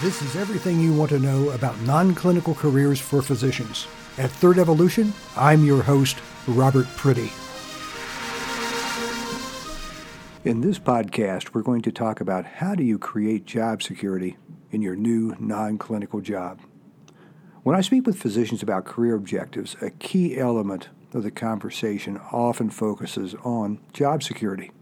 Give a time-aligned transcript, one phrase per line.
[0.00, 3.86] This is everything you want to know about non clinical careers for physicians.
[4.18, 7.30] At Third Evolution, I'm your host, Robert Priddy.
[10.44, 14.36] In this podcast, we're going to talk about how do you create job security
[14.72, 16.60] in your new non clinical job.
[17.62, 22.68] When I speak with physicians about career objectives, a key element of the conversation often
[22.68, 24.72] focuses on job security.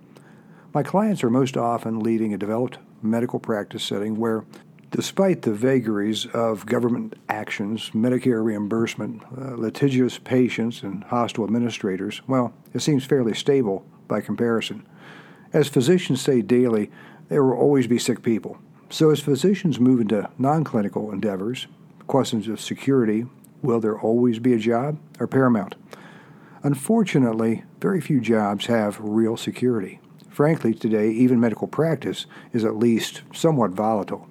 [0.73, 4.45] My clients are most often leading a developed medical practice setting where,
[4.93, 12.53] despite the vagaries of government actions, Medicare reimbursement, uh, litigious patients, and hostile administrators, well,
[12.73, 14.86] it seems fairly stable by comparison.
[15.53, 16.91] As physicians say daily,
[17.29, 18.59] there will always be sick people.
[18.91, 21.67] So, as physicians move into non clinical endeavors,
[22.07, 23.27] questions of security,
[23.63, 25.75] will there always be a job, are paramount.
[26.63, 30.00] Unfortunately, very few jobs have real security.
[30.29, 34.28] Frankly, today, even medical practice is at least somewhat volatile.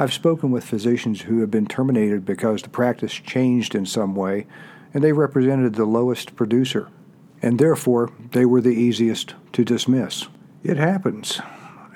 [0.00, 4.46] I've spoken with physicians who have been terminated because the practice changed in some way,
[4.94, 6.88] and they represented the lowest producer,
[7.42, 10.26] and therefore they were the easiest to dismiss.
[10.64, 11.42] It happens.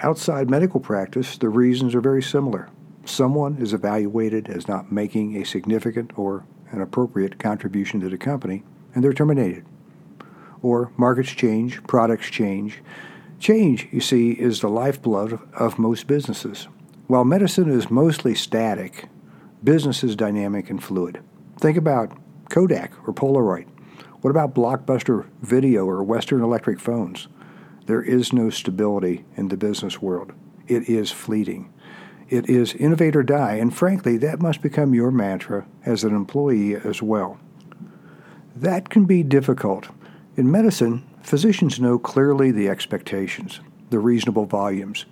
[0.02, 2.69] Outside medical practice, the reasons are very similar.
[3.06, 8.64] Someone is evaluated as not making a significant or an appropriate contribution to the company,
[8.94, 9.64] and they're terminated
[10.60, 12.82] or markets change, products change.
[13.38, 16.69] Change, you see, is the lifeblood of most businesses.
[17.06, 19.08] While medicine is mostly static,
[19.62, 21.20] business is dynamic and fluid.
[21.60, 22.16] Think about
[22.48, 23.66] Kodak or Polaroid.
[24.22, 27.28] What about Blockbuster Video or Western Electric phones?
[27.84, 30.32] There is no stability in the business world.
[30.66, 31.70] It is fleeting.
[32.30, 36.75] It is innovate or die, and frankly, that must become your mantra as an employee
[36.75, 37.38] as well.
[38.56, 39.88] That can be difficult
[40.36, 43.60] in medicine, physicians know clearly the expectations,
[43.91, 45.05] the reasonable volumes.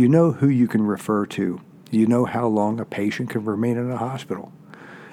[0.00, 1.60] You know who you can refer to.
[1.90, 4.50] You know how long a patient can remain in a hospital.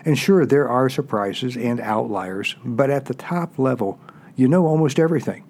[0.05, 3.99] And sure, there are surprises and outliers, but at the top level,
[4.37, 5.43] you know almost everything.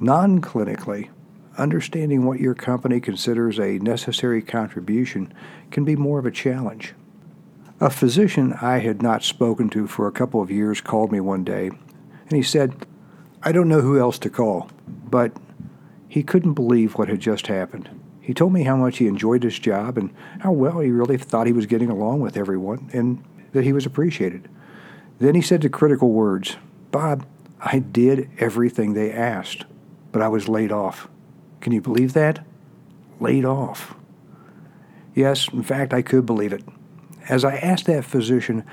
[0.00, 1.10] Non clinically,
[1.58, 5.34] understanding what your company considers a necessary contribution
[5.70, 6.94] can be more of a challenge.
[7.80, 11.44] A physician I had not spoken to for a couple of years called me one
[11.44, 12.86] day, and he said,
[13.42, 15.36] I don't know who else to call, but
[16.08, 17.90] he couldn't believe what had just happened.
[18.24, 21.46] He told me how much he enjoyed his job and how well he really thought
[21.46, 24.48] he was getting along with everyone and that he was appreciated.
[25.18, 26.56] Then he said the critical words
[26.90, 27.26] Bob,
[27.60, 29.66] I did everything they asked,
[30.10, 31.06] but I was laid off.
[31.60, 32.46] Can you believe that?
[33.20, 33.94] Laid off.
[35.14, 36.64] Yes, in fact, I could believe it.
[37.28, 38.64] As I asked that physician,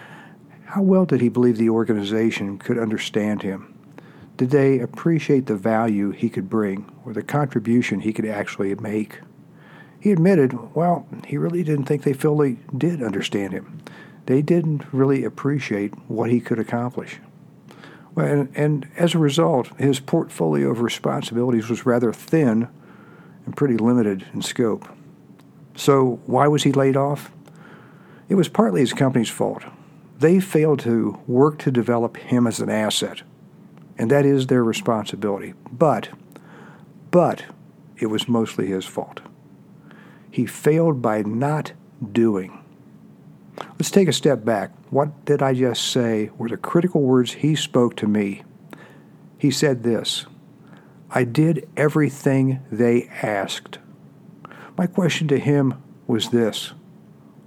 [0.64, 3.78] how well did he believe the organization could understand him?
[4.38, 9.20] Did they appreciate the value he could bring or the contribution he could actually make?
[10.02, 13.82] He admitted, well, he really didn't think they fully did understand him.
[14.26, 17.20] They didn't really appreciate what he could accomplish.
[18.14, 22.68] Well, and, and as a result, his portfolio of responsibilities was rather thin
[23.46, 24.90] and pretty limited in scope.
[25.76, 27.32] So, why was he laid off?
[28.28, 29.64] It was partly his company's fault.
[30.20, 33.22] They failed to work to develop him as an asset
[34.02, 35.54] and that is their responsibility.
[35.72, 36.10] But,
[37.12, 37.46] but,
[37.98, 39.22] it was mostly his fault.
[40.32, 41.74] He failed by not
[42.12, 42.58] doing.
[43.78, 44.72] Let's take a step back.
[44.90, 48.44] What did I just say were the critical words he spoke to me?
[49.38, 50.26] He said this
[51.10, 53.80] I did everything they asked.
[54.78, 56.74] My question to him was this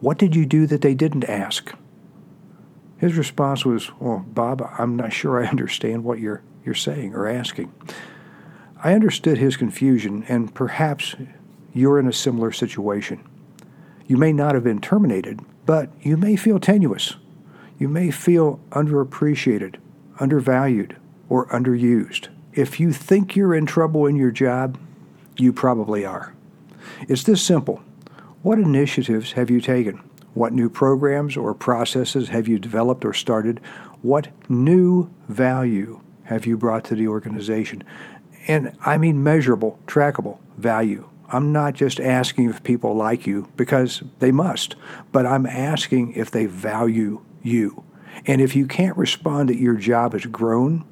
[0.01, 1.73] What did you do that they didn't ask?
[2.99, 7.27] His response was, Well, Bob, I'm not sure I understand what you're, you're saying or
[7.27, 7.73] asking.
[8.83, 11.15] I understood his confusion, and perhaps
[11.75, 13.23] you're in a similar situation.
[14.07, 17.17] You may not have been terminated, but you may feel tenuous.
[17.79, 19.77] You may feel underappreciated,
[20.21, 20.97] undervalued,
[21.29, 22.29] or underused.
[22.53, 24.79] If you think you're in trouble in your job,
[25.37, 26.35] you probably are.
[27.09, 27.83] It's this simple.
[28.43, 29.99] What initiatives have you taken?
[30.35, 33.61] What new programs or processes have you developed or started?
[34.03, 37.83] What new value have you brought to the organization?
[38.47, 41.09] And I mean measurable, trackable value.
[41.35, 44.77] I'm not just asking if people like you because they must,
[45.11, 47.83] but I'm asking if they value you.
[48.25, 50.85] And if you can't respond that your job has grown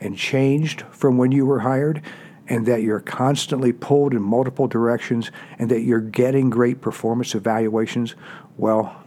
[0.00, 2.02] and changed from when you were hired,
[2.48, 8.14] and that you're constantly pulled in multiple directions, and that you're getting great performance evaluations,
[8.56, 9.04] well,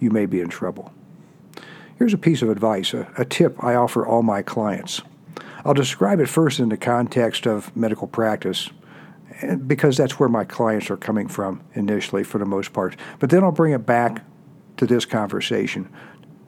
[0.00, 0.92] you may be in trouble.
[1.98, 5.02] Here's a piece of advice, a, a tip I offer all my clients.
[5.64, 8.70] I'll describe it first in the context of medical practice,
[9.66, 12.96] because that's where my clients are coming from initially for the most part.
[13.18, 14.24] But then I'll bring it back
[14.76, 15.88] to this conversation,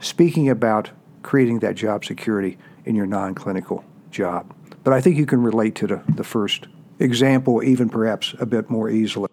[0.01, 0.91] speaking about
[1.23, 4.55] creating that job security in your non clinical job.
[4.83, 6.67] But I think you can relate to the, the first
[6.99, 9.29] example, even perhaps a bit more easily.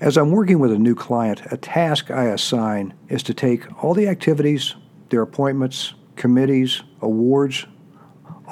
[0.00, 3.94] As I'm working with a new client, a task I assign is to take all
[3.94, 4.74] the activities,
[5.10, 7.66] their appointments, committees, awards,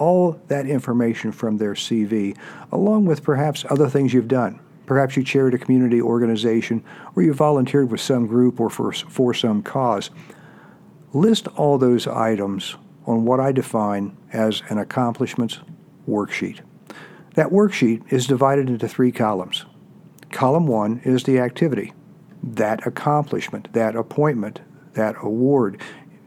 [0.01, 2.37] all that information from their CV,
[2.73, 4.59] along with perhaps other things you've done.
[4.87, 6.83] Perhaps you chaired a community organization
[7.15, 10.11] or you volunteered with some group or for, for some cause.
[11.13, 12.77] List all those items
[13.07, 15.61] on what I define as an accomplishments
[16.09, 16.61] worksheet.
[17.35, 19.65] That worksheet is divided into three columns.
[20.33, 21.93] Column one is the activity,
[22.43, 24.61] that accomplishment, that appointment,
[24.95, 25.81] that award.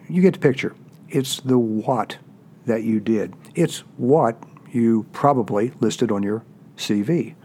[0.08, 0.76] You get the picture.
[1.10, 2.18] It's the what
[2.66, 3.34] that you did.
[3.56, 6.44] It's what you probably listed on your
[6.78, 7.36] CV.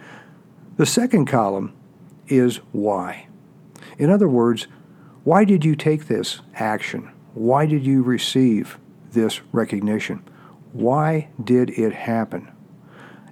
[0.76, 1.74] The second column
[2.28, 3.26] is why.
[3.98, 4.66] In other words,
[5.24, 7.10] why did you take this action?
[7.34, 8.78] Why did you receive
[9.12, 10.22] this recognition?
[10.72, 12.50] Why did it happen?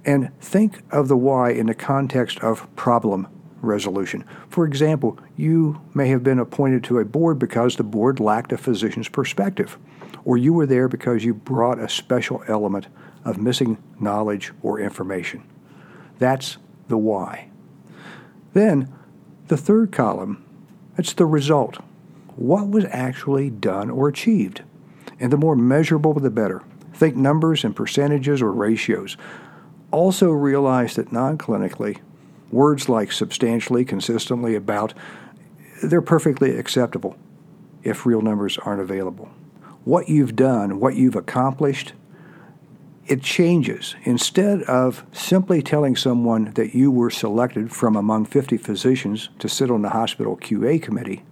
[0.05, 3.29] And think of the why in the context of problem
[3.61, 4.25] resolution.
[4.49, 8.59] For example, you may have been appointed to a board because the board lacked a
[8.59, 9.79] physician's perspective
[10.27, 12.89] or you were there because you brought a special element
[13.25, 15.43] of missing knowledge or information.
[16.19, 16.59] That's
[16.89, 17.49] the why.
[18.53, 18.93] Then,
[19.47, 20.45] the third column,
[20.97, 21.77] that's the result.
[22.35, 24.63] What was actually done or achieved?
[25.21, 26.63] And the more measurable, the better.
[26.93, 29.17] Think numbers and percentages or ratios.
[29.93, 32.01] Also realize that non clinically,
[32.51, 34.93] words like substantially, consistently, about,
[35.85, 37.17] they're perfectly acceptable
[37.85, 39.31] if real numbers aren't available
[39.87, 41.93] what you've done, what you've accomplished,
[43.07, 43.95] it changes.
[44.03, 49.71] Instead of simply telling someone that you were selected from among 50 physicians to sit
[49.71, 51.23] on the hospital QA committee,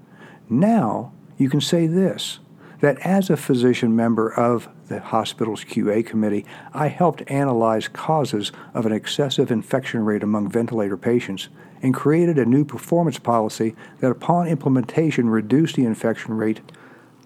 [0.49, 2.39] now you can say this
[2.81, 8.85] that as a physician member of the hospital's QA committee, I helped analyze causes of
[8.85, 11.49] an excessive infection rate among ventilator patients
[11.83, 16.61] and created a new performance policy that, upon implementation, reduced the infection rate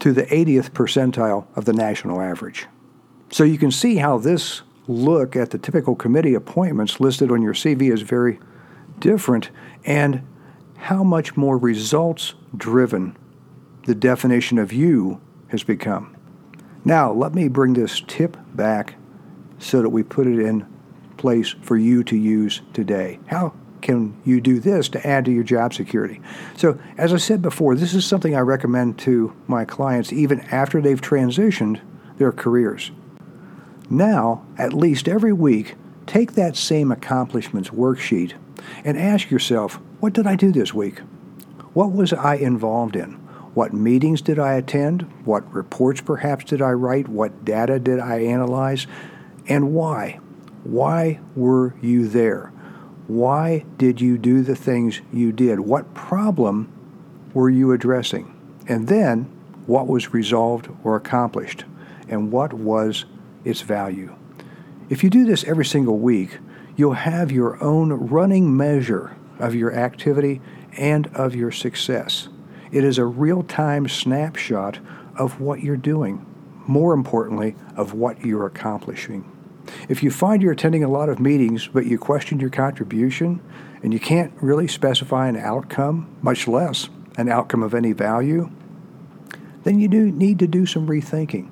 [0.00, 2.67] to the 80th percentile of the national average.
[3.31, 7.53] So you can see how this look at the typical committee appointments listed on your
[7.53, 8.41] CV is very
[8.99, 9.50] different
[9.85, 10.27] and
[10.77, 13.17] how much more results driven
[13.85, 16.17] the definition of you has become.
[16.85, 18.95] Now, let me bring this tip back
[19.59, 20.67] so that we put it in
[21.17, 23.19] place for you to use today.
[23.27, 23.53] How
[23.83, 26.21] can you do this to add to your job security?
[26.57, 30.81] So, as I said before, this is something I recommend to my clients even after
[30.81, 31.81] they've transitioned
[32.17, 32.91] their careers.
[33.91, 35.75] Now, at least every week,
[36.07, 38.35] take that same accomplishments worksheet
[38.85, 41.01] and ask yourself, what did I do this week?
[41.73, 43.13] What was I involved in?
[43.55, 45.03] What meetings did I attend?
[45.25, 47.09] What reports perhaps did I write?
[47.09, 48.87] What data did I analyze?
[49.49, 50.21] And why?
[50.65, 52.53] Why were you there?
[53.09, 55.61] Why did you do the things you did?
[55.61, 56.71] What problem
[57.33, 58.35] were you addressing?
[58.69, 59.25] And then,
[59.67, 61.65] what was resolved or accomplished?
[62.07, 63.07] And what was
[63.47, 64.15] its value?
[64.91, 66.39] If you do this every single week,
[66.77, 70.43] you'll have your own running measure of your activity
[70.77, 72.29] and of your success.
[72.71, 74.81] It is a real time snapshot
[75.17, 76.27] of what you're doing,
[76.67, 79.25] more importantly, of what you're accomplishing.
[79.89, 83.41] If you find you're attending a lot of meetings, but you question your contribution,
[83.83, 88.51] and you can't really specify an outcome, much less an outcome of any value,
[89.65, 91.51] then you do need to do some rethinking.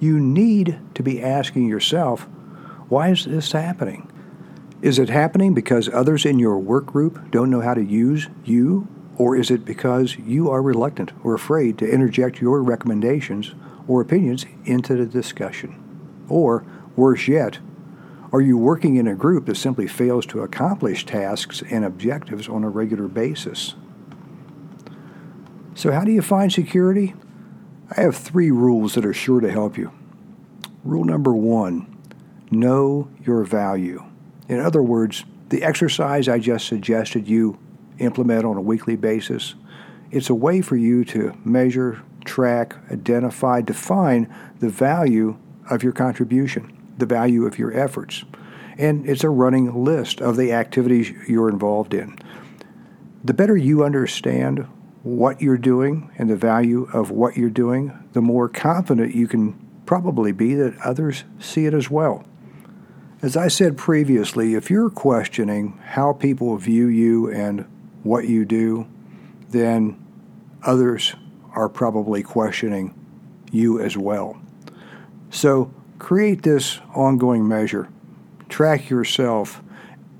[0.00, 2.22] You need to be asking yourself,
[2.88, 4.10] why is this happening?
[4.80, 8.86] Is it happening because others in your work group don't know how to use you?
[9.16, 13.54] Or is it because you are reluctant or afraid to interject your recommendations
[13.88, 15.74] or opinions into the discussion?
[16.28, 16.64] Or
[16.98, 17.60] Worse yet,
[18.32, 22.64] are you working in a group that simply fails to accomplish tasks and objectives on
[22.64, 23.76] a regular basis?
[25.76, 27.14] So, how do you find security?
[27.96, 29.92] I have three rules that are sure to help you.
[30.82, 31.86] Rule number one
[32.50, 34.02] know your value.
[34.48, 37.60] In other words, the exercise I just suggested you
[38.00, 39.54] implement on a weekly basis,
[40.10, 45.38] it's a way for you to measure, track, identify, define the value
[45.70, 48.24] of your contribution the value of your efforts.
[48.76, 52.18] And it's a running list of the activities you're involved in.
[53.24, 54.66] The better you understand
[55.02, 59.58] what you're doing and the value of what you're doing, the more confident you can
[59.86, 62.24] probably be that others see it as well.
[63.20, 67.66] As I said previously, if you're questioning how people view you and
[68.02, 68.86] what you do,
[69.50, 70.00] then
[70.62, 71.14] others
[71.54, 72.94] are probably questioning
[73.50, 74.40] you as well.
[75.30, 77.88] So create this ongoing measure.
[78.48, 79.62] Track yourself.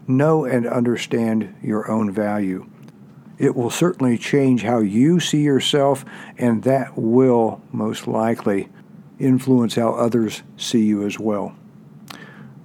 [0.06, 2.68] Know and understand your own value.
[3.38, 6.04] It will certainly change how you see yourself,
[6.36, 8.68] and that will most likely
[9.18, 11.54] influence how others see you as well.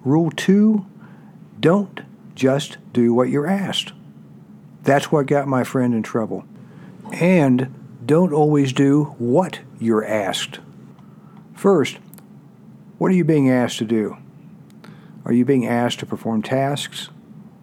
[0.04, 0.86] Rule two
[1.60, 2.02] don't
[2.36, 3.94] just do what you're asked.
[4.84, 6.44] That's what got my friend in trouble.
[7.14, 7.74] And
[8.06, 10.60] don't always do what you're asked.
[11.54, 12.00] First,
[12.98, 14.18] what are you being asked to do?
[15.26, 17.10] Are you being asked to perform tasks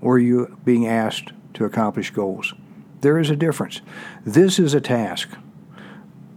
[0.00, 2.54] or are you being asked to accomplish goals?
[3.00, 3.80] There is a difference.
[4.24, 5.30] This is a task.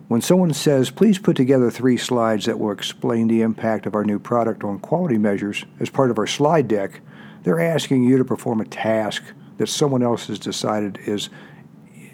[0.07, 4.03] When someone says, please put together three slides that will explain the impact of our
[4.03, 7.01] new product on quality measures as part of our slide deck,
[7.43, 9.23] they're asking you to perform a task
[9.57, 11.29] that someone else has decided is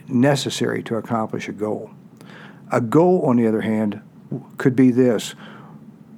[0.07, 1.91] necessary to accomplish a goal.
[2.71, 4.01] A goal, on the other hand,
[4.57, 5.35] could be this.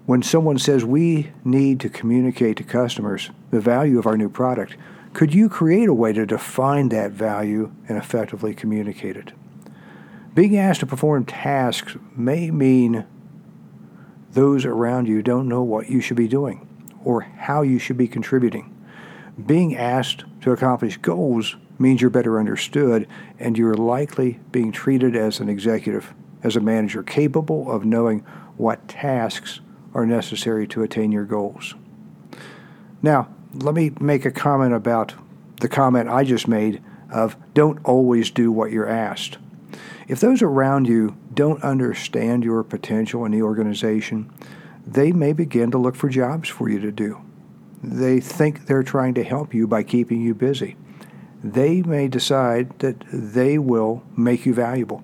[0.05, 4.75] When someone says we need to communicate to customers the value of our new product,
[5.13, 9.31] could you create a way to define that value and effectively communicate it?
[10.33, 13.05] Being asked to perform tasks may mean
[14.31, 16.67] those around you don't know what you should be doing
[17.03, 18.73] or how you should be contributing.
[19.45, 23.07] Being asked to accomplish goals means you're better understood
[23.39, 28.21] and you're likely being treated as an executive, as a manager, capable of knowing
[28.57, 29.59] what tasks
[29.93, 31.75] are necessary to attain your goals.
[33.01, 35.13] Now, let me make a comment about
[35.59, 36.81] the comment I just made
[37.11, 39.37] of don't always do what you're asked.
[40.07, 44.31] If those around you don't understand your potential in the organization,
[44.85, 47.21] they may begin to look for jobs for you to do.
[47.83, 50.75] They think they're trying to help you by keeping you busy.
[51.43, 55.03] They may decide that they will make you valuable.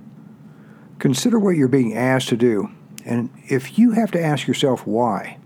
[1.00, 2.70] Consider what you're being asked to do,
[3.07, 5.37] and if you have to ask yourself why,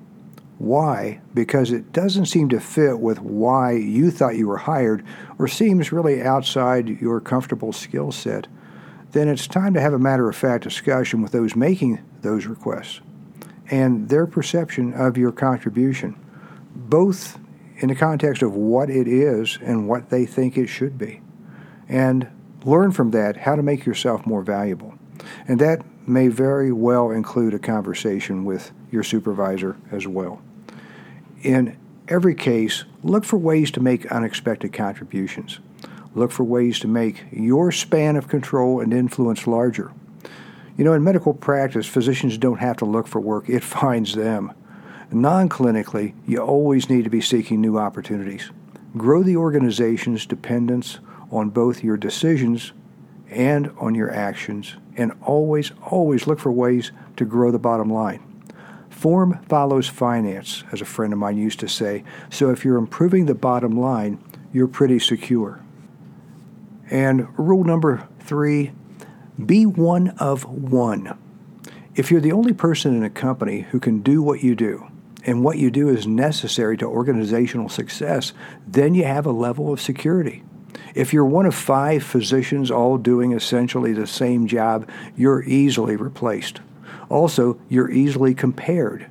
[0.57, 1.21] why?
[1.33, 5.03] Because it doesn't seem to fit with why you thought you were hired
[5.39, 8.47] or seems really outside your comfortable skill set
[9.11, 13.01] then it's time to have a matter of fact discussion with those making those requests
[13.69, 16.15] and their perception of your contribution,
[16.75, 17.39] both
[17.77, 21.21] in the context of what it is and what they think it should be.
[21.89, 22.27] And
[22.63, 24.93] learn from that how to make yourself more valuable.
[25.47, 30.41] And that may very well include a conversation with your supervisor as well.
[31.43, 31.77] In
[32.07, 35.59] every case, look for ways to make unexpected contributions.
[36.13, 39.91] Look for ways to make your span of control and influence larger.
[40.77, 44.53] You know, in medical practice, physicians don't have to look for work, it finds them.
[45.11, 48.49] Non clinically, you always need to be seeking new opportunities.
[48.97, 50.99] Grow the organization's dependence
[51.31, 52.73] on both your decisions
[53.31, 58.21] and on your actions, and always, always look for ways to grow the bottom line.
[58.89, 63.25] Form follows finance, as a friend of mine used to say, so if you're improving
[63.25, 64.23] the bottom line,
[64.53, 65.61] you're pretty secure.
[66.91, 68.73] And rule number three
[69.43, 71.17] be one of one.
[71.95, 74.87] If you're the only person in a company who can do what you do,
[75.25, 78.33] and what you do is necessary to organizational success,
[78.67, 80.43] then you have a level of security.
[80.95, 86.61] If you're one of five physicians all doing essentially the same job, you're easily replaced.
[87.09, 89.09] Also, you're easily compared.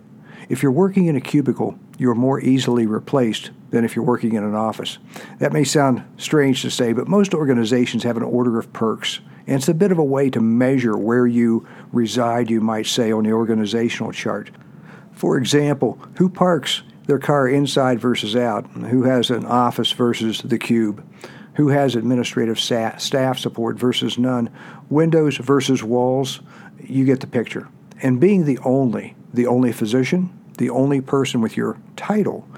[0.49, 4.43] If you're working in a cubicle, you're more easily replaced than if you're working in
[4.43, 4.99] an office.
[5.39, 9.21] That may sound strange to say, but most organizations have an order of perks.
[9.47, 13.13] And it's a bit of a way to measure where you reside, you might say,
[13.13, 14.51] on the organizational chart.
[15.13, 18.67] For example, who parks their car inside versus out?
[18.71, 21.05] Who has an office versus the cube?
[21.61, 24.49] Who has administrative staff support versus none?
[24.89, 26.41] Windows versus walls?
[26.83, 27.69] You get the picture.
[28.01, 32.49] And being the only, the only physician, the only person with your title,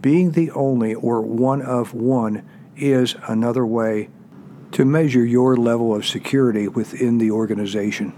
[0.00, 4.10] being the only or one of one is another way
[4.70, 8.10] to measure your level of security within the organization.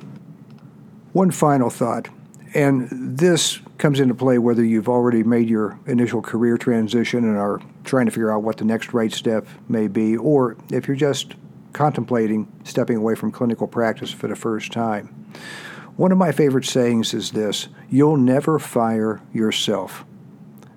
[1.15, 2.11] One final thought,
[2.53, 7.63] and this comes into play whether you've already made your initial career transition and are
[7.89, 11.35] trying to figure out what the next right step may be, or if you're just
[11.73, 15.07] contemplating stepping away from clinical practice for the first time.
[15.97, 20.05] One of my favorite sayings is this you'll never fire yourself.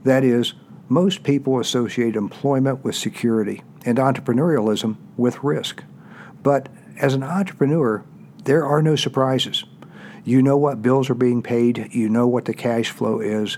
[0.04, 0.54] That is,
[0.90, 5.84] most people associate employment with security and entrepreneurialism with risk.
[6.44, 8.04] But as an entrepreneur,
[8.44, 9.64] there are no surprises.
[10.24, 13.58] You know what bills are being paid, you know what the cash flow is.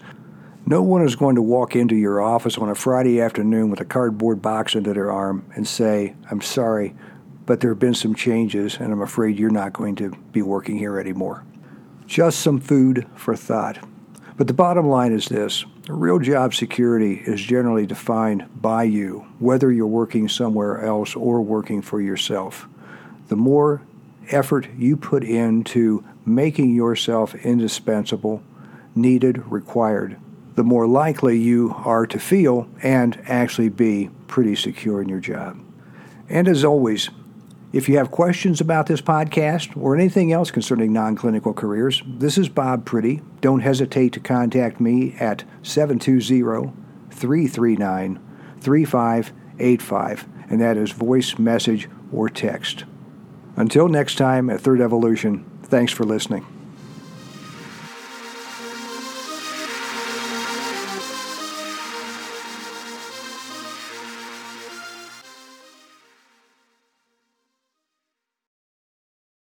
[0.66, 3.86] No one is going to walk into your office on a Friday afternoon with a
[3.86, 6.96] cardboard box under their arm and say, I'm sorry,
[7.46, 10.78] but there have been some changes and I'm afraid you're not going to be working
[10.78, 11.44] here anymore.
[12.06, 13.78] Just some food for thought.
[14.38, 19.70] But the bottom line is this real job security is generally defined by you, whether
[19.70, 22.70] you're working somewhere else or working for yourself.
[23.28, 23.82] The more
[24.30, 28.42] effort you put into making yourself indispensable,
[28.96, 30.18] needed, required,
[30.56, 35.60] the more likely you are to feel and actually be pretty secure in your job.
[36.30, 37.10] And as always,
[37.72, 42.38] if you have questions about this podcast or anything else concerning non clinical careers, this
[42.38, 43.24] is Bob Priddy.
[43.42, 46.72] Don't hesitate to contact me at 720
[47.10, 48.20] 339
[48.60, 52.86] 3585, and that is voice, message, or text.
[53.56, 56.53] Until next time at Third Evolution, thanks for listening.